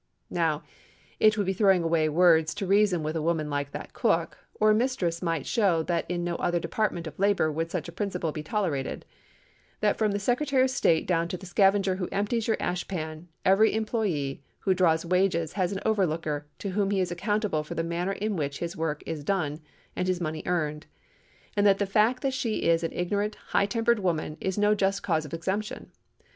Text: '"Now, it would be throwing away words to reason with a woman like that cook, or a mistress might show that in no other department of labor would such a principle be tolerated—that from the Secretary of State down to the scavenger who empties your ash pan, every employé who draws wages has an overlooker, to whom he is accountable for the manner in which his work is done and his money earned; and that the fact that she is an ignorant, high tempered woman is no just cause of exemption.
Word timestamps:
'"Now, 0.31 0.63
it 1.19 1.37
would 1.37 1.45
be 1.45 1.53
throwing 1.53 1.83
away 1.83 2.09
words 2.09 2.55
to 2.55 2.65
reason 2.65 3.03
with 3.03 3.15
a 3.15 3.21
woman 3.21 3.51
like 3.51 3.69
that 3.69 3.93
cook, 3.93 4.39
or 4.55 4.71
a 4.71 4.73
mistress 4.73 5.21
might 5.21 5.45
show 5.45 5.83
that 5.83 6.09
in 6.09 6.23
no 6.23 6.37
other 6.37 6.59
department 6.59 7.05
of 7.05 7.19
labor 7.19 7.51
would 7.51 7.69
such 7.69 7.87
a 7.87 7.91
principle 7.91 8.31
be 8.31 8.41
tolerated—that 8.41 9.97
from 9.99 10.11
the 10.11 10.17
Secretary 10.17 10.63
of 10.63 10.71
State 10.71 11.05
down 11.05 11.27
to 11.27 11.37
the 11.37 11.45
scavenger 11.45 11.97
who 11.97 12.09
empties 12.11 12.47
your 12.47 12.57
ash 12.59 12.87
pan, 12.87 13.27
every 13.45 13.75
employé 13.75 14.39
who 14.61 14.73
draws 14.73 15.05
wages 15.05 15.53
has 15.53 15.71
an 15.71 15.79
overlooker, 15.85 16.47
to 16.57 16.71
whom 16.71 16.89
he 16.89 16.99
is 16.99 17.11
accountable 17.11 17.63
for 17.63 17.75
the 17.75 17.83
manner 17.83 18.13
in 18.13 18.35
which 18.35 18.57
his 18.57 18.75
work 18.75 19.03
is 19.05 19.23
done 19.23 19.59
and 19.95 20.07
his 20.07 20.19
money 20.19 20.41
earned; 20.47 20.87
and 21.55 21.63
that 21.63 21.77
the 21.77 21.85
fact 21.85 22.23
that 22.23 22.33
she 22.33 22.63
is 22.63 22.83
an 22.83 22.91
ignorant, 22.91 23.35
high 23.49 23.67
tempered 23.67 23.99
woman 23.99 24.35
is 24.41 24.57
no 24.57 24.73
just 24.73 25.03
cause 25.03 25.25
of 25.25 25.33
exemption. 25.35 25.91